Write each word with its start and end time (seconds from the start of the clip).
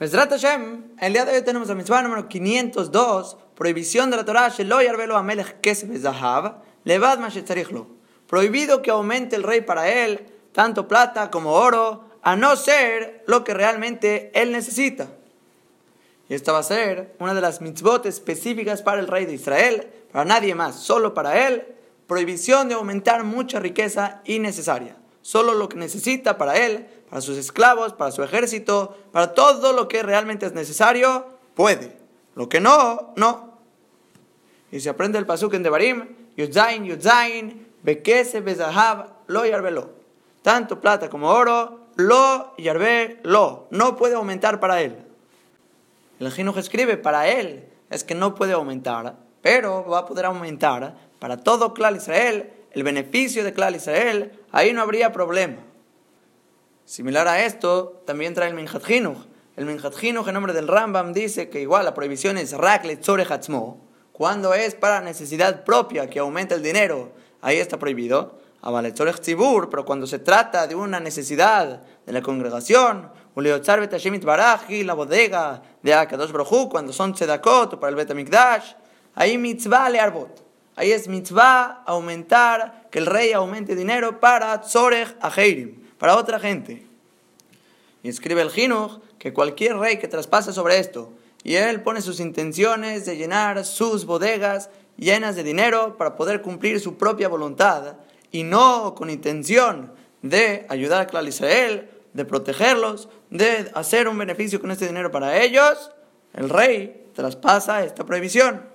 Mesrat 0.00 0.30
Hashem, 0.30 0.96
el 0.98 1.12
día 1.12 1.26
de 1.26 1.36
hoy 1.36 1.42
tenemos 1.42 1.68
la 1.68 1.74
mitzvah 1.74 2.00
número 2.00 2.26
502, 2.26 3.36
prohibición 3.54 4.10
de 4.10 4.16
la 4.16 4.24
Torah, 4.24 4.48
Shelo 4.48 4.80
Yarvelo 4.80 5.14
Amelech 5.14 5.60
Kesef 5.60 5.90
Zahav, 6.00 6.62
Levad 6.84 7.18
Mashetzarichlo. 7.18 7.86
Prohibido 8.26 8.80
que 8.80 8.90
aumente 8.90 9.36
el 9.36 9.42
rey 9.42 9.60
para 9.60 9.90
él, 9.90 10.26
tanto 10.52 10.88
plata 10.88 11.30
como 11.30 11.52
oro, 11.52 12.08
a 12.22 12.34
no 12.34 12.56
ser 12.56 13.24
lo 13.26 13.44
que 13.44 13.52
realmente 13.52 14.30
él 14.32 14.52
necesita. 14.52 15.08
Y 16.30 16.34
esta 16.34 16.52
va 16.52 16.60
a 16.60 16.62
ser 16.62 17.14
una 17.18 17.34
de 17.34 17.42
las 17.42 17.60
mitzvot 17.60 18.06
específicas 18.06 18.80
para 18.80 19.00
el 19.02 19.06
rey 19.06 19.26
de 19.26 19.34
Israel, 19.34 19.86
para 20.10 20.24
nadie 20.24 20.54
más, 20.54 20.76
solo 20.76 21.12
para 21.12 21.46
él, 21.46 21.76
prohibición 22.06 22.70
de 22.70 22.74
aumentar 22.74 23.22
mucha 23.22 23.60
riqueza 23.60 24.22
innecesaria. 24.24 24.96
Solo 25.22 25.54
lo 25.54 25.68
que 25.68 25.76
necesita 25.76 26.38
para 26.38 26.56
él, 26.56 26.86
para 27.08 27.20
sus 27.20 27.36
esclavos, 27.36 27.92
para 27.92 28.10
su 28.10 28.22
ejército, 28.22 28.96
para 29.12 29.34
todo 29.34 29.72
lo 29.72 29.88
que 29.88 30.02
realmente 30.02 30.46
es 30.46 30.52
necesario, 30.52 31.26
puede. 31.54 31.96
Lo 32.34 32.48
que 32.48 32.60
no, 32.60 33.12
no. 33.16 33.58
Y 34.72 34.80
se 34.80 34.88
aprende 34.88 35.18
el 35.18 35.26
pasuk 35.26 35.54
en 35.54 35.62
Devarim, 35.62 36.06
Yudzain, 36.36 36.84
Yudzain, 36.84 37.66
Bekese, 37.82 38.40
Bezahav, 38.40 39.06
Lo 39.26 39.44
Yarvelo. 39.44 39.90
Tanto 40.42 40.80
plata 40.80 41.10
como 41.10 41.28
oro, 41.28 41.80
Lo 41.96 42.54
Yarve, 42.56 43.20
Lo. 43.24 43.66
No 43.70 43.96
puede 43.96 44.14
aumentar 44.14 44.60
para 44.60 44.80
él. 44.80 44.96
El 46.20 46.30
Jinuj 46.30 46.58
escribe, 46.58 46.96
para 46.96 47.28
él 47.28 47.66
es 47.88 48.04
que 48.04 48.14
no 48.14 48.34
puede 48.34 48.52
aumentar, 48.52 49.16
pero 49.42 49.84
va 49.86 50.00
a 50.00 50.06
poder 50.06 50.26
aumentar 50.26 50.94
para 51.18 51.38
todo 51.38 51.74
Klal 51.74 51.96
Israel, 51.96 52.52
el 52.72 52.82
beneficio 52.82 53.44
de 53.44 53.52
Klal 53.52 53.76
Israel, 53.76 54.32
ahí 54.52 54.72
no 54.72 54.82
habría 54.82 55.12
problema. 55.12 55.58
Similar 56.84 57.28
a 57.28 57.44
esto, 57.44 58.02
también 58.06 58.34
trae 58.34 58.48
el 58.48 58.54
Minhat. 58.54 58.88
El 59.56 59.66
Minhat 59.66 60.02
en 60.02 60.14
nombre 60.34 60.52
del 60.52 60.68
Rambam, 60.68 61.12
dice 61.12 61.48
que 61.48 61.60
igual 61.60 61.84
la 61.84 61.94
prohibición 61.94 62.38
es 62.38 62.50
Tzore 63.00 63.26
Hatzmo, 63.28 63.86
cuando 64.12 64.54
es 64.54 64.74
para 64.74 65.00
necesidad 65.00 65.64
propia 65.64 66.10
que 66.10 66.18
aumenta 66.18 66.54
el 66.54 66.62
dinero, 66.62 67.12
ahí 67.40 67.56
está 67.56 67.78
prohibido. 67.78 68.38
Tzibur, 69.20 69.70
pero 69.70 69.84
cuando 69.86 70.06
se 70.06 70.18
trata 70.18 70.66
de 70.66 70.74
una 70.74 71.00
necesidad 71.00 71.82
de 72.04 72.12
la 72.12 72.20
congregación, 72.20 73.10
la 74.82 74.94
bodega 74.94 75.62
de 75.82 75.94
Akadosh 75.94 76.32
Brojú, 76.32 76.68
cuando 76.68 76.92
son 76.92 77.14
tzedakot 77.14 77.80
para 77.80 77.88
el 77.88 77.96
Betamikdash, 77.96 78.74
ahí 79.14 79.38
mitzvah 79.38 79.86
arbot. 79.86 80.49
Ahí 80.76 80.92
es 80.92 81.08
mitzvah 81.08 81.82
aumentar, 81.86 82.88
que 82.90 82.98
el 82.98 83.06
rey 83.06 83.32
aumente 83.32 83.76
dinero 83.76 84.20
para 84.20 84.60
tzorech 84.60 85.16
ajeirim, 85.20 85.82
para 85.98 86.16
otra 86.16 86.38
gente. 86.38 86.86
Y 88.02 88.08
escribe 88.08 88.42
el 88.42 88.50
Jinuj 88.50 89.00
que 89.18 89.32
cualquier 89.32 89.76
rey 89.76 89.98
que 89.98 90.08
traspase 90.08 90.52
sobre 90.52 90.78
esto, 90.78 91.12
y 91.42 91.54
él 91.54 91.82
pone 91.82 92.00
sus 92.00 92.20
intenciones 92.20 93.06
de 93.06 93.16
llenar 93.16 93.64
sus 93.64 94.06
bodegas 94.06 94.70
llenas 94.96 95.36
de 95.36 95.42
dinero 95.42 95.96
para 95.96 96.16
poder 96.16 96.42
cumplir 96.42 96.80
su 96.80 96.96
propia 96.96 97.28
voluntad, 97.28 97.96
y 98.30 98.44
no 98.44 98.94
con 98.94 99.10
intención 99.10 99.92
de 100.22 100.66
ayudar 100.68 101.02
a 101.02 101.06
Clal 101.06 101.28
Israel, 101.28 101.90
de 102.12 102.24
protegerlos, 102.24 103.08
de 103.30 103.70
hacer 103.74 104.08
un 104.08 104.18
beneficio 104.18 104.60
con 104.60 104.70
este 104.70 104.86
dinero 104.86 105.10
para 105.10 105.42
ellos, 105.42 105.90
el 106.34 106.48
rey 106.48 107.06
traspasa 107.14 107.84
esta 107.84 108.04
prohibición. 108.04 108.69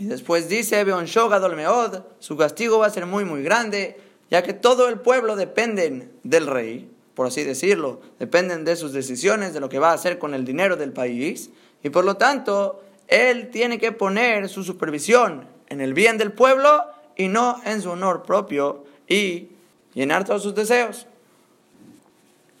Y 0.00 0.06
después 0.06 0.48
dice, 0.48 0.82
Meod, 0.82 2.02
su 2.20 2.36
castigo 2.38 2.78
va 2.78 2.86
a 2.86 2.90
ser 2.90 3.04
muy, 3.04 3.26
muy 3.26 3.42
grande, 3.42 4.00
ya 4.30 4.42
que 4.42 4.54
todo 4.54 4.88
el 4.88 4.98
pueblo 4.98 5.36
dependen 5.36 6.10
del 6.24 6.46
rey, 6.46 6.90
por 7.14 7.26
así 7.26 7.44
decirlo, 7.44 8.00
dependen 8.18 8.64
de 8.64 8.76
sus 8.76 8.94
decisiones, 8.94 9.52
de 9.52 9.60
lo 9.60 9.68
que 9.68 9.78
va 9.78 9.90
a 9.90 9.92
hacer 9.92 10.18
con 10.18 10.32
el 10.32 10.46
dinero 10.46 10.76
del 10.76 10.94
país, 10.94 11.50
y 11.82 11.90
por 11.90 12.06
lo 12.06 12.16
tanto, 12.16 12.82
él 13.08 13.50
tiene 13.50 13.78
que 13.78 13.92
poner 13.92 14.48
su 14.48 14.64
supervisión 14.64 15.46
en 15.68 15.82
el 15.82 15.92
bien 15.92 16.16
del 16.16 16.32
pueblo 16.32 16.86
y 17.14 17.28
no 17.28 17.60
en 17.66 17.82
su 17.82 17.90
honor 17.90 18.22
propio 18.22 18.86
y 19.06 19.50
llenar 19.92 20.24
todos 20.24 20.42
sus 20.42 20.54
deseos. 20.54 21.06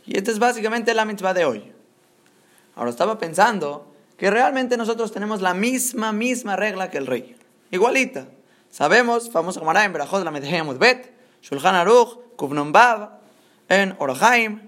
Y 0.04 0.18
esta 0.18 0.30
es 0.30 0.38
básicamente 0.38 0.92
la 0.92 1.06
mitzvah 1.06 1.32
de 1.32 1.46
hoy. 1.46 1.72
Ahora 2.74 2.90
estaba 2.90 3.18
pensando 3.18 3.89
que 4.20 4.30
realmente 4.30 4.76
nosotros 4.76 5.12
tenemos 5.12 5.40
la 5.40 5.54
misma, 5.54 6.12
misma 6.12 6.54
regla 6.54 6.90
que 6.90 6.98
el 6.98 7.06
rey. 7.06 7.34
Igualita. 7.70 8.26
Sabemos, 8.70 9.30
famosa 9.30 9.60
Gemara 9.60 9.82
en 9.86 9.94
Berajot 9.94 10.22
la 10.22 10.30
Medhei 10.30 10.60
Bet, 10.78 11.10
Shulchan 11.40 11.74
Aruch, 11.74 12.18
Kuvnon 12.36 12.70
Bab, 12.70 13.12
en 13.70 13.96
Orahaim, 13.98 14.60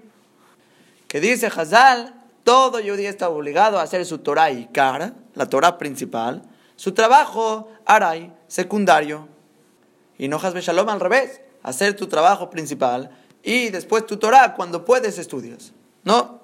que 1.07 1.19
dice 1.19 1.51
Hazal, 1.55 2.15
todo 2.43 2.79
judío 2.79 3.07
está 3.07 3.29
obligado 3.29 3.77
a 3.77 3.83
hacer 3.83 4.03
su 4.07 4.17
Torah 4.17 4.49
y 4.49 4.65
Kar, 4.73 5.13
la 5.35 5.45
Torah 5.45 5.77
principal, 5.77 6.41
su 6.75 6.93
trabajo 6.93 7.69
Aray, 7.85 8.33
secundario. 8.47 9.27
Y 10.17 10.29
no 10.29 10.37
Hazbe 10.37 10.61
Shalom 10.61 10.89
al 10.89 10.99
revés, 10.99 11.41
hacer 11.61 11.95
tu 11.95 12.07
trabajo 12.07 12.49
principal 12.49 13.11
y 13.43 13.69
después 13.69 14.07
tu 14.07 14.17
Torah 14.17 14.55
cuando 14.55 14.83
puedes 14.83 15.19
estudias. 15.19 15.73
¿No? 16.03 16.41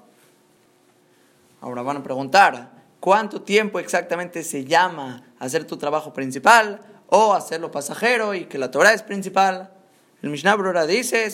Ahora 1.59 1.81
van 1.81 1.98
a 1.98 2.03
preguntar, 2.03 2.78
cuánto 3.00 3.42
tiempo 3.42 3.80
exactamente 3.80 4.44
se 4.44 4.66
llama 4.66 5.24
hacer 5.40 5.66
tu 5.66 5.78
trabajo 5.78 6.14
principal 6.14 6.82
o 7.08 7.34
hacerlo 7.34 7.72
pasajero 7.72 8.34
y 8.34 8.46
que 8.46 8.58
la 8.58 8.72
Torah 8.72 8.94
es 8.94 9.04
principal. 9.04 9.72
El 10.22 10.30
Mishnah 10.30 10.56
Brura 10.56 10.86
dice, 10.86 11.32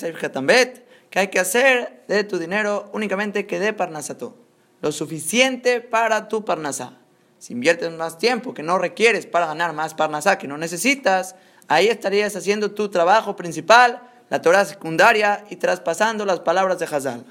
que 1.09 1.20
hay 1.20 1.28
que 1.30 1.40
hacer 1.40 2.03
de 2.08 2.24
tu 2.24 2.38
dinero 2.38 2.90
únicamente 2.94 3.48
que 3.48 3.59
dé 3.59 3.74
parnasato, 3.74 4.36
lo 4.81 4.92
suficiente 4.92 5.81
para 5.81 6.28
tu 6.28 6.46
parnasá. 6.46 6.98
Si 7.40 7.53
inviertes 7.53 7.92
más 7.92 8.18
tiempo 8.18 8.53
que 8.53 8.64
no 8.64 8.78
requieres 8.78 9.26
para 9.26 9.47
ganar 9.47 9.74
más 9.74 9.94
parnasá 9.94 10.38
que 10.38 10.47
no 10.47 10.58
necesitas, 10.58 11.36
ahí 11.68 11.88
estarías 11.88 12.36
haciendo 12.36 12.72
tu 12.72 12.90
trabajo 12.90 13.36
principal, 13.36 14.02
la 14.30 14.42
Torah 14.42 14.66
secundaria 14.66 15.46
y 15.50 15.58
traspasando 15.58 16.26
las 16.26 16.40
palabras 16.40 16.80
de 16.80 16.86
Hazal. 16.86 17.26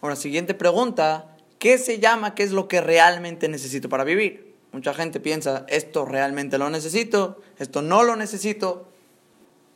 Ahora, 0.00 0.16
siguiente 0.16 0.54
pregunta, 0.54 1.36
¿Qué 1.60 1.76
se 1.76 1.98
llama? 1.98 2.34
¿Qué 2.34 2.42
es 2.42 2.52
lo 2.52 2.68
que 2.68 2.80
realmente 2.80 3.46
necesito 3.46 3.90
para 3.90 4.02
vivir? 4.02 4.56
Mucha 4.72 4.94
gente 4.94 5.20
piensa, 5.20 5.66
esto 5.68 6.06
realmente 6.06 6.56
lo 6.56 6.70
necesito, 6.70 7.42
esto 7.58 7.82
no 7.82 8.02
lo 8.02 8.16
necesito. 8.16 8.88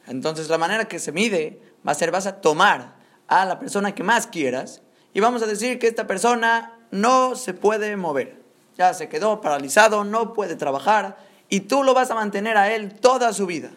Entonces 0.06 0.49
la 0.49 0.56
manera 0.56 0.87
que 0.87 0.99
se 0.99 1.12
mide 1.12 1.61
va 1.87 1.93
a 1.93 1.95
ser, 1.95 2.11
vas 2.11 2.27
a 2.27 2.41
tomar 2.41 2.95
a 3.28 3.45
la 3.45 3.59
persona 3.59 3.95
que 3.95 4.03
más 4.03 4.27
quieras 4.27 4.81
y 5.12 5.21
vamos 5.21 5.43
a 5.43 5.47
decir 5.47 5.78
que 5.78 5.87
esta 5.87 6.06
persona 6.06 6.78
no 6.91 7.37
se 7.37 7.53
puede 7.53 7.95
mover. 7.99 8.41
Ya 8.78 8.95
se 8.95 9.11
quedó 9.11 9.43
paralizado, 9.43 10.05
no 10.05 10.33
puede 10.33 10.56
trabajar 10.56 11.19
y 11.51 11.61
tú 11.61 11.83
lo 11.83 11.93
vas 11.93 12.11
a 12.11 12.15
mantener 12.15 12.56
a 12.56 12.75
él 12.75 12.99
toda 12.99 13.34
su 13.34 13.45
vida. 13.45 13.69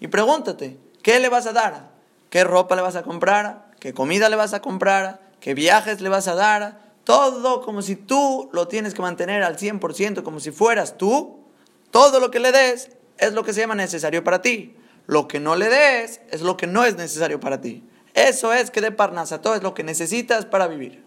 Y 0.00 0.08
pregúntate, 0.08 0.76
¿qué 1.04 1.20
le 1.20 1.28
vas 1.28 1.46
a 1.46 1.52
dar? 1.52 1.90
¿Qué 2.30 2.42
ropa 2.42 2.74
le 2.74 2.82
vas 2.82 2.96
a 2.96 3.04
comprar? 3.04 3.70
¿Qué 3.78 3.94
comida 3.94 4.28
le 4.28 4.34
vas 4.34 4.54
a 4.54 4.60
comprar? 4.60 5.20
¿Qué 5.38 5.54
viajes 5.54 6.00
le 6.00 6.08
vas 6.08 6.26
a 6.26 6.34
dar? 6.34 6.85
Todo 7.06 7.62
como 7.62 7.82
si 7.82 7.94
tú 7.94 8.50
lo 8.52 8.66
tienes 8.66 8.92
que 8.92 9.00
mantener 9.00 9.44
al 9.44 9.56
100%, 9.56 10.24
como 10.24 10.40
si 10.40 10.50
fueras 10.50 10.98
tú, 10.98 11.38
todo 11.92 12.18
lo 12.18 12.32
que 12.32 12.40
le 12.40 12.50
des 12.50 12.90
es 13.16 13.32
lo 13.32 13.44
que 13.44 13.52
se 13.52 13.60
llama 13.60 13.76
necesario 13.76 14.24
para 14.24 14.42
ti. 14.42 14.74
Lo 15.06 15.28
que 15.28 15.38
no 15.38 15.54
le 15.54 15.68
des 15.68 16.20
es 16.32 16.42
lo 16.42 16.56
que 16.56 16.66
no 16.66 16.84
es 16.84 16.96
necesario 16.96 17.38
para 17.38 17.60
ti. 17.60 17.88
Eso 18.12 18.52
es 18.52 18.72
que 18.72 18.80
de 18.80 18.90
todo 18.90 19.54
es 19.54 19.62
lo 19.62 19.72
que 19.72 19.84
necesitas 19.84 20.46
para 20.46 20.66
vivir. 20.66 21.04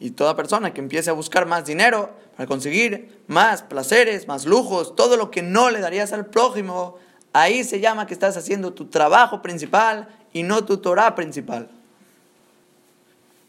Y 0.00 0.10
toda 0.10 0.34
persona 0.34 0.74
que 0.74 0.80
empiece 0.80 1.08
a 1.08 1.12
buscar 1.12 1.46
más 1.46 1.66
dinero 1.66 2.10
para 2.36 2.48
conseguir 2.48 3.22
más 3.28 3.62
placeres, 3.62 4.26
más 4.26 4.44
lujos, 4.44 4.96
todo 4.96 5.16
lo 5.16 5.30
que 5.30 5.42
no 5.42 5.70
le 5.70 5.78
darías 5.78 6.12
al 6.12 6.26
prójimo, 6.26 6.96
ahí 7.32 7.62
se 7.62 7.78
llama 7.78 8.08
que 8.08 8.14
estás 8.14 8.36
haciendo 8.36 8.72
tu 8.72 8.86
trabajo 8.86 9.40
principal 9.40 10.08
y 10.32 10.42
no 10.42 10.64
tu 10.64 10.78
Torah 10.78 11.14
principal. 11.14 11.70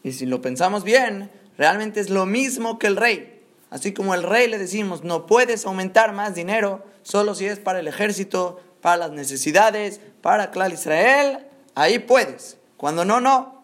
Y 0.02 0.12
si 0.12 0.26
lo 0.26 0.40
pensamos 0.40 0.84
bien, 0.84 1.30
realmente 1.56 2.00
es 2.00 2.10
lo 2.10 2.26
mismo 2.26 2.78
que 2.78 2.88
el 2.88 2.96
rey. 2.96 3.44
Así 3.70 3.92
como 3.92 4.14
el 4.14 4.22
rey 4.22 4.48
le 4.48 4.58
decimos, 4.58 5.02
no 5.02 5.26
puedes 5.26 5.64
aumentar 5.64 6.12
más 6.12 6.34
dinero 6.34 6.84
solo 7.02 7.34
si 7.34 7.46
es 7.46 7.58
para 7.58 7.80
el 7.80 7.88
ejército, 7.88 8.60
para 8.80 8.96
las 8.96 9.12
necesidades, 9.12 10.00
para 10.20 10.50
Clal 10.50 10.72
Israel, 10.72 11.46
ahí 11.74 11.98
puedes. 12.00 12.58
Cuando 12.76 13.04
no, 13.04 13.20
no. 13.20 13.62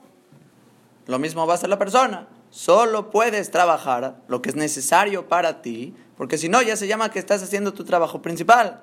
Lo 1.07 1.19
mismo 1.19 1.47
va 1.47 1.55
a 1.55 1.59
ser 1.59 1.69
la 1.69 1.79
persona. 1.79 2.29
Solo 2.51 3.11
puedes 3.11 3.51
trabajar 3.51 4.23
lo 4.29 4.41
que 4.41 4.51
es 4.51 4.57
necesario 4.57 5.29
para 5.29 5.61
ti, 5.61 5.95
porque 6.17 6.39
si 6.39 6.49
no 6.49 6.63
ya 6.63 6.77
se 6.77 6.87
llama 6.87 7.11
que 7.11 7.19
estás 7.19 7.43
haciendo 7.43 7.75
tu 7.75 7.85
trabajo 7.85 8.23
principal. 8.23 8.83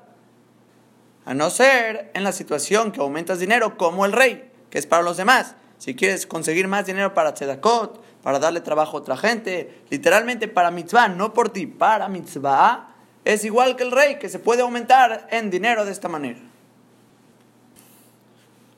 A 1.26 1.34
no 1.34 1.50
ser 1.50 2.12
en 2.14 2.24
la 2.24 2.32
situación 2.32 2.92
que 2.92 3.00
aumentas 3.00 3.40
dinero 3.40 3.78
como 3.78 4.06
el 4.06 4.12
rey, 4.12 4.52
que 4.70 4.78
es 4.78 4.86
para 4.86 5.02
los 5.02 5.18
demás. 5.18 5.56
Si 5.78 5.96
quieres 5.96 6.26
conseguir 6.26 6.68
más 6.68 6.86
dinero 6.86 7.14
para 7.14 7.34
tzedakot, 7.34 8.02
para 8.22 8.40
darle 8.40 8.62
trabajo 8.62 8.98
a 8.98 9.02
otra 9.02 9.18
gente, 9.18 9.84
literalmente 9.90 10.48
para 10.48 10.72
mitzvah, 10.72 11.10
no 11.10 11.34
por 11.34 11.50
ti, 11.50 11.68
para 11.68 12.08
mitzvah, 12.08 12.96
es 13.24 13.44
igual 13.46 13.76
que 13.76 13.84
el 13.84 13.92
rey, 13.92 14.18
que 14.20 14.30
se 14.30 14.40
puede 14.40 14.62
aumentar 14.62 15.28
en 15.32 15.50
dinero 15.50 15.86
de 15.86 15.92
esta 15.92 16.08
manera. 16.08 16.40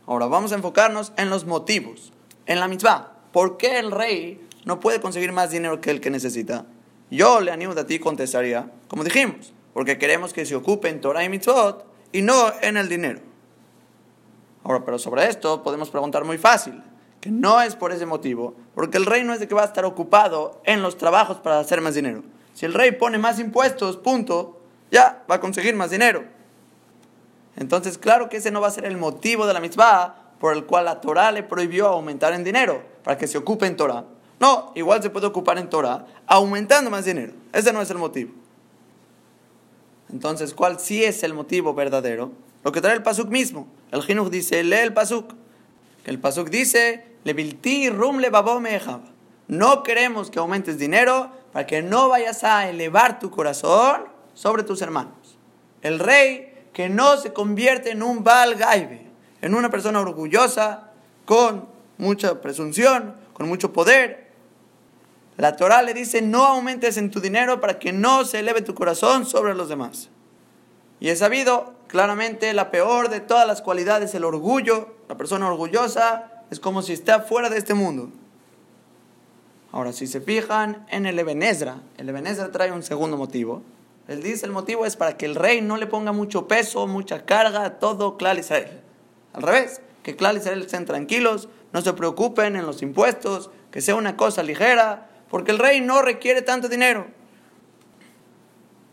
Ahora 0.05 0.27
vamos 0.27 0.51
a 0.51 0.55
enfocarnos 0.55 1.13
en 1.17 1.29
los 1.29 1.45
motivos, 1.45 2.13
en 2.45 2.59
la 2.59 2.67
mitzvah. 2.67 3.13
¿Por 3.31 3.57
qué 3.57 3.79
el 3.79 3.91
rey 3.91 4.47
no 4.67 4.81
puede 4.81 4.99
conseguir 4.99 5.31
más 5.31 5.49
dinero 5.49 5.79
que 5.79 5.91
el 5.91 6.01
que 6.01 6.09
necesita, 6.09 6.65
yo 7.09 7.39
le 7.39 7.51
animo 7.51 7.71
a 7.71 7.87
ti 7.87 7.99
contestaría, 7.99 8.69
como 8.89 9.05
dijimos, 9.05 9.53
porque 9.73 9.97
queremos 9.97 10.33
que 10.33 10.45
se 10.45 10.55
ocupe 10.55 10.89
en 10.89 10.99
Torah 10.99 11.23
y 11.23 11.29
Mitzvot 11.29 11.85
y 12.11 12.21
no 12.21 12.51
en 12.61 12.75
el 12.75 12.89
dinero. 12.89 13.21
Ahora, 14.67 14.83
pero 14.83 14.99
sobre 14.99 15.29
esto 15.29 15.63
podemos 15.63 15.89
preguntar 15.89 16.25
muy 16.25 16.37
fácil, 16.37 16.83
que 17.21 17.31
no 17.31 17.61
es 17.61 17.77
por 17.77 17.93
ese 17.93 18.05
motivo, 18.05 18.53
porque 18.75 18.97
el 18.97 19.05
rey 19.05 19.23
no 19.23 19.31
es 19.31 19.39
de 19.39 19.47
que 19.47 19.55
va 19.55 19.61
a 19.61 19.65
estar 19.65 19.85
ocupado 19.85 20.61
en 20.65 20.81
los 20.81 20.97
trabajos 20.97 21.37
para 21.37 21.57
hacer 21.57 21.79
más 21.79 21.95
dinero. 21.95 22.21
Si 22.53 22.65
el 22.65 22.73
rey 22.73 22.91
pone 22.91 23.17
más 23.17 23.39
impuestos, 23.39 23.95
punto, 23.95 24.59
ya 24.91 25.23
va 25.31 25.35
a 25.35 25.39
conseguir 25.39 25.73
más 25.77 25.89
dinero. 25.89 26.25
Entonces, 27.55 27.97
claro 27.97 28.27
que 28.27 28.37
ese 28.37 28.51
no 28.51 28.59
va 28.59 28.67
a 28.67 28.71
ser 28.71 28.83
el 28.83 28.97
motivo 28.97 29.47
de 29.47 29.53
la 29.53 29.61
mitzvah 29.61 30.33
por 30.37 30.53
el 30.53 30.65
cual 30.65 30.83
la 30.83 30.99
Torah 30.99 31.31
le 31.31 31.43
prohibió 31.43 31.87
aumentar 31.87 32.33
en 32.33 32.43
dinero, 32.43 32.83
para 33.05 33.17
que 33.17 33.27
se 33.27 33.37
ocupe 33.37 33.67
en 33.67 33.77
Torah. 33.77 34.03
No, 34.41 34.73
igual 34.75 35.01
se 35.01 35.09
puede 35.09 35.27
ocupar 35.27 35.57
en 35.59 35.69
Torah 35.69 36.05
aumentando 36.27 36.91
más 36.91 37.05
dinero. 37.05 37.31
Ese 37.53 37.71
no 37.71 37.81
es 37.81 37.89
el 37.89 37.99
motivo. 37.99 38.33
Entonces, 40.09 40.53
¿cuál 40.53 40.77
sí 40.77 41.05
es 41.05 41.23
el 41.23 41.33
motivo 41.33 41.73
verdadero? 41.73 42.31
Lo 42.63 42.71
que 42.71 42.81
trae 42.81 42.95
el 42.95 43.03
Pasuk 43.03 43.29
mismo. 43.29 43.67
El 43.91 44.03
Jinuch 44.03 44.29
dice, 44.29 44.63
lee 44.63 44.77
el 44.77 44.93
Pasuk. 44.93 45.33
El 46.05 46.19
Pasuk 46.19 46.49
dice, 46.49 47.05
le 47.23 47.89
rum 47.89 48.19
le 48.19 48.31
No 49.47 49.83
queremos 49.83 50.31
que 50.31 50.39
aumentes 50.39 50.77
dinero 50.77 51.31
para 51.51 51.65
que 51.65 51.81
no 51.81 52.09
vayas 52.09 52.43
a 52.43 52.69
elevar 52.69 53.19
tu 53.19 53.29
corazón 53.29 54.05
sobre 54.33 54.63
tus 54.63 54.81
hermanos. 54.81 55.37
El 55.81 55.99
rey 55.99 56.53
que 56.73 56.89
no 56.89 57.17
se 57.17 57.33
convierte 57.33 57.91
en 57.91 58.03
un 58.03 58.23
Baal 58.23 58.57
en 59.41 59.55
una 59.55 59.69
persona 59.69 59.99
orgullosa, 59.99 60.91
con 61.25 61.67
mucha 61.97 62.41
presunción, 62.41 63.15
con 63.33 63.47
mucho 63.47 63.73
poder. 63.73 64.27
La 65.37 65.55
Torah 65.55 65.83
le 65.83 65.93
dice, 65.93 66.21
no 66.21 66.45
aumentes 66.45 66.97
en 66.97 67.11
tu 67.11 67.19
dinero 67.19 67.61
para 67.61 67.79
que 67.79 67.93
no 67.93 68.25
se 68.25 68.39
eleve 68.39 68.61
tu 68.61 68.73
corazón 68.73 69.25
sobre 69.25 69.53
los 69.53 69.69
demás. 69.69 70.09
Y 70.99 71.09
es 71.09 71.19
sabido, 71.19 71.76
claramente, 71.87 72.53
la 72.53 72.71
peor 72.71 73.09
de 73.09 73.19
todas 73.19 73.47
las 73.47 73.61
cualidades, 73.61 74.13
el 74.13 74.23
orgullo. 74.23 74.95
La 75.09 75.17
persona 75.17 75.47
orgullosa 75.47 76.43
es 76.51 76.59
como 76.59 76.81
si 76.81 76.93
está 76.93 77.21
fuera 77.21 77.49
de 77.49 77.57
este 77.57 77.73
mundo. 77.73 78.09
Ahora, 79.71 79.93
si 79.93 80.07
se 80.07 80.21
fijan 80.21 80.85
en 80.89 81.05
el 81.05 81.19
Ebenezra, 81.19 81.81
el 81.97 82.09
Ebenezra 82.09 82.51
trae 82.51 82.71
un 82.71 82.83
segundo 82.83 83.17
motivo. 83.17 83.61
Él 84.07 84.23
dice 84.23 84.45
el 84.45 84.51
motivo 84.51 84.85
es 84.85 84.95
para 84.95 85.17
que 85.17 85.25
el 85.25 85.35
rey 85.35 85.61
no 85.61 85.75
le 85.77 85.87
ponga 85.87 86.13
mucho 86.13 86.47
peso, 86.47 86.87
mucha 86.87 87.25
carga 87.25 87.65
a 87.65 87.79
todo 87.79 88.17
Clar 88.17 88.37
Israel. 88.39 88.81
Al 89.33 89.43
revés, 89.43 89.81
que 90.03 90.15
Clar 90.15 90.37
Israel 90.37 90.61
estén 90.61 90.85
tranquilos, 90.85 91.49
no 91.73 91.81
se 91.81 91.93
preocupen 91.93 92.55
en 92.55 92.65
los 92.65 92.81
impuestos, 92.81 93.51
que 93.71 93.81
sea 93.81 93.95
una 93.95 94.15
cosa 94.15 94.43
ligera, 94.43 95.09
porque 95.29 95.51
el 95.51 95.59
rey 95.59 95.81
no 95.81 96.01
requiere 96.01 96.41
tanto 96.41 96.69
dinero. 96.69 97.07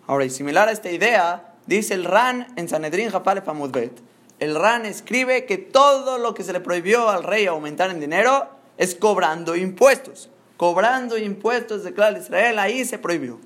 Ahora, 0.08 0.24
y 0.24 0.30
similar 0.30 0.68
a 0.68 0.72
esta 0.72 0.90
idea, 0.90 1.53
dice 1.66 1.94
el 1.94 2.04
RAN 2.04 2.46
en 2.56 2.68
Sanedrín 2.68 3.10
Japale 3.10 3.42
Famudbet. 3.42 3.92
El 4.40 4.54
RAN 4.54 4.84
escribe 4.84 5.46
que 5.46 5.58
todo 5.58 6.18
lo 6.18 6.34
que 6.34 6.42
se 6.42 6.52
le 6.52 6.60
prohibió 6.60 7.08
al 7.08 7.22
rey 7.22 7.46
aumentar 7.46 7.90
en 7.90 8.00
dinero 8.00 8.48
es 8.76 8.94
cobrando 8.94 9.56
impuestos. 9.56 10.30
Cobrando 10.56 11.18
impuestos 11.18 11.84
de 11.84 11.94
Clar 11.94 12.16
Israel, 12.16 12.58
ahí 12.58 12.84
se 12.84 12.98
prohibió. 12.98 13.40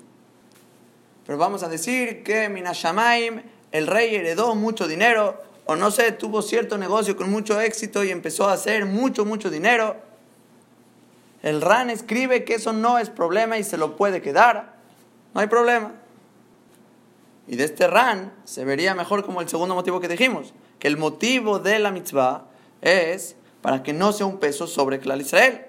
Pero 1.25 1.37
vamos 1.37 1.63
a 1.63 1.69
decir 1.69 2.23
que 2.23 2.49
Minashamaim, 2.49 3.43
el 3.71 3.87
rey 3.87 4.15
heredó 4.15 4.55
mucho 4.55 4.87
dinero, 4.87 5.39
o 5.65 5.75
no 5.75 5.91
sé, 5.91 6.11
tuvo 6.11 6.41
cierto 6.41 6.77
negocio 6.77 7.15
con 7.15 7.29
mucho 7.29 7.61
éxito 7.61 8.03
y 8.03 8.09
empezó 8.09 8.49
a 8.49 8.53
hacer 8.53 8.85
mucho, 8.85 9.25
mucho 9.25 9.51
dinero. 9.51 9.95
El 11.43 11.61
RAN 11.61 11.91
escribe 11.91 12.43
que 12.43 12.55
eso 12.55 12.73
no 12.73 12.97
es 12.97 13.09
problema 13.09 13.59
y 13.59 13.63
se 13.63 13.77
lo 13.77 13.95
puede 13.95 14.21
quedar. 14.21 14.73
No 15.33 15.41
hay 15.41 15.47
problema. 15.47 15.93
Y 17.49 17.55
de 17.55 17.63
este 17.63 17.87
RAN 17.87 18.31
se 18.45 18.63
vería 18.63 18.93
mejor 18.93 19.25
como 19.25 19.41
el 19.41 19.49
segundo 19.49 19.73
motivo 19.73 19.99
que 19.99 20.07
dijimos, 20.07 20.53
que 20.77 20.87
el 20.87 20.97
motivo 20.97 21.57
de 21.57 21.79
la 21.79 21.89
mitzvah 21.89 22.45
es 22.81 23.35
para 23.63 23.81
que 23.81 23.91
no 23.91 24.13
sea 24.13 24.27
un 24.27 24.37
peso 24.37 24.67
sobre 24.67 24.99
Klal 24.99 25.21
Israel. 25.21 25.65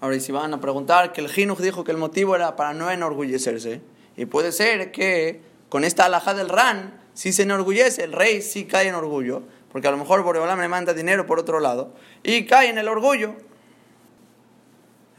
Ahora, 0.00 0.18
si 0.18 0.32
van 0.32 0.52
a 0.52 0.60
preguntar 0.60 1.12
que 1.12 1.20
el 1.20 1.28
Jinuj 1.28 1.60
dijo 1.60 1.84
que 1.84 1.92
el 1.92 1.98
motivo 1.98 2.34
era 2.34 2.56
para 2.56 2.74
no 2.74 2.90
enorgullecerse, 2.90 3.80
y 4.16 4.26
puede 4.26 4.50
ser 4.50 4.90
que 4.90 5.40
con 5.68 5.84
esta 5.84 6.06
alhaja 6.06 6.34
del 6.34 6.48
RAN, 6.48 7.00
si 7.14 7.32
se 7.32 7.44
enorgullece, 7.44 8.02
el 8.02 8.12
rey 8.12 8.42
sí 8.42 8.64
cae 8.64 8.88
en 8.88 8.96
orgullo, 8.96 9.44
porque 9.70 9.86
a 9.86 9.92
lo 9.92 9.98
mejor 9.98 10.24
Boreolam 10.24 10.60
le 10.60 10.66
manda 10.66 10.94
dinero 10.94 11.26
por 11.26 11.38
otro 11.38 11.60
lado, 11.60 11.94
y 12.24 12.44
cae 12.46 12.70
en 12.70 12.78
el 12.78 12.88
orgullo. 12.88 13.36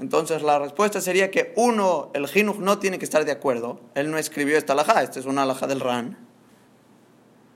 Entonces 0.02 0.42
la 0.42 0.58
respuesta 0.58 1.00
sería 1.00 1.30
que 1.30 1.54
uno, 1.56 2.10
el 2.16 2.28
Jinuj 2.28 2.58
no 2.58 2.80
tiene 2.80 2.98
que 2.98 3.06
estar 3.06 3.24
de 3.24 3.32
acuerdo, 3.32 3.80
él 3.94 4.10
no 4.10 4.18
escribió 4.18 4.58
esta 4.58 4.74
alhaja, 4.74 5.04
esta 5.04 5.20
es 5.20 5.28
una 5.28 5.44
alhaja 5.44 5.68
del 5.68 5.80
RAN. 5.80 6.18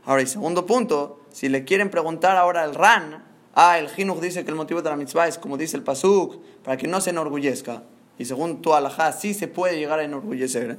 Ahora, 0.05 0.21
y 0.21 0.27
segundo 0.27 0.67
punto, 0.67 1.21
si 1.31 1.49
le 1.49 1.65
quieren 1.65 1.89
preguntar 1.89 2.37
ahora 2.37 2.61
al 2.61 2.75
RAN, 2.75 3.23
ah, 3.55 3.79
el 3.79 3.89
Jinuj 3.89 4.21
dice 4.21 4.43
que 4.45 4.51
el 4.51 4.55
motivo 4.55 4.83
de 4.83 4.91
la 4.91 4.95
mitzvah 4.95 5.27
es 5.27 5.39
como 5.39 5.57
dice 5.57 5.75
el 5.75 5.81
Pasuk, 5.81 6.39
para 6.63 6.77
que 6.77 6.87
no 6.87 7.01
se 7.01 7.09
enorgullezca, 7.09 7.81
y 8.19 8.25
según 8.25 8.61
tu 8.61 8.75
alhaja 8.75 9.11
sí 9.11 9.33
se 9.33 9.47
puede 9.47 9.79
llegar 9.79 9.97
a 9.97 10.03
enorgullecer. 10.03 10.77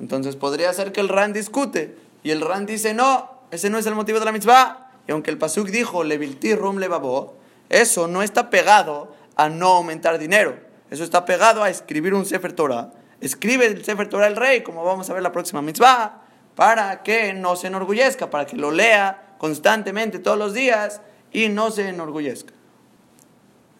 Entonces 0.00 0.36
podría 0.36 0.72
ser 0.72 0.92
que 0.92 1.02
el 1.02 1.10
Ran 1.10 1.34
discute 1.34 1.98
y 2.22 2.30
el 2.30 2.40
Ran 2.40 2.64
dice, 2.64 2.94
no, 2.94 3.28
ese 3.50 3.68
no 3.68 3.76
es 3.76 3.84
el 3.84 3.94
motivo 3.94 4.20
de 4.20 4.24
la 4.24 4.32
mitzvah. 4.32 4.90
Y 5.06 5.12
aunque 5.12 5.30
el 5.30 5.36
Pasuk 5.36 5.68
dijo, 5.68 6.02
levilti 6.02 6.54
rum 6.54 6.78
levabo, 6.78 7.34
eso 7.68 8.08
no 8.08 8.22
está 8.22 8.48
pegado 8.48 9.22
a 9.36 9.48
no 9.48 9.68
aumentar 9.68 10.18
dinero. 10.18 10.56
Eso 10.90 11.04
está 11.04 11.24
pegado 11.24 11.62
a 11.62 11.70
escribir 11.70 12.14
un 12.14 12.26
Sefer 12.26 12.52
Torah. 12.52 12.92
Escribe 13.20 13.66
el 13.66 13.84
Sefer 13.84 14.08
Torah 14.08 14.26
el 14.26 14.36
rey, 14.36 14.62
como 14.62 14.84
vamos 14.84 15.08
a 15.10 15.14
ver 15.14 15.22
la 15.22 15.32
próxima 15.32 15.62
mitzvah, 15.62 16.22
para 16.54 17.02
que 17.02 17.32
no 17.32 17.56
se 17.56 17.68
enorgullezca, 17.68 18.30
para 18.30 18.46
que 18.46 18.56
lo 18.56 18.70
lea 18.70 19.34
constantemente 19.38 20.18
todos 20.18 20.38
los 20.38 20.54
días 20.54 21.00
y 21.32 21.48
no 21.48 21.70
se 21.70 21.88
enorgullezca. 21.88 22.52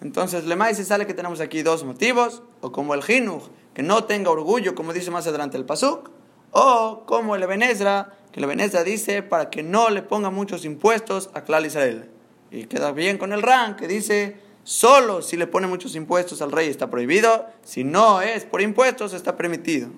Entonces, 0.00 0.44
le 0.44 0.74
se 0.74 0.84
sale 0.84 1.06
que 1.06 1.14
tenemos 1.14 1.40
aquí 1.40 1.62
dos 1.62 1.84
motivos, 1.84 2.42
o 2.60 2.72
como 2.72 2.94
el 2.94 3.02
Jinuj, 3.02 3.48
que 3.72 3.82
no 3.82 4.04
tenga 4.04 4.30
orgullo, 4.30 4.74
como 4.74 4.92
dice 4.92 5.10
más 5.10 5.26
adelante 5.26 5.56
el 5.56 5.64
Pasuk, 5.64 6.10
o 6.50 7.04
como 7.06 7.34
el 7.34 7.42
Ebenezra, 7.42 8.12
que 8.30 8.40
el 8.40 8.44
Ebenezra 8.44 8.84
dice 8.84 9.22
para 9.22 9.50
que 9.50 9.62
no 9.62 9.90
le 9.90 10.02
ponga 10.02 10.30
muchos 10.30 10.64
impuestos 10.64 11.30
a 11.34 11.42
Klal 11.42 11.66
Israel. 11.66 12.10
Y 12.50 12.66
queda 12.66 12.92
bien 12.92 13.18
con 13.18 13.32
el 13.32 13.42
Ran, 13.42 13.76
que 13.76 13.88
dice 13.88 14.36
solo 14.64 15.22
si 15.22 15.36
le 15.36 15.46
pone 15.46 15.66
muchos 15.66 15.94
impuestos 15.94 16.42
al 16.42 16.52
rey 16.52 16.68
está 16.68 16.90
prohibido, 16.90 17.46
si 17.62 17.84
no 17.84 18.20
es 18.20 18.44
por 18.44 18.60
impuestos 18.60 19.12
está 19.12 19.36
permitido. 19.36 19.88